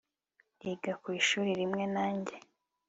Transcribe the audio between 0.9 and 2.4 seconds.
ku ishuri rimwe nanjye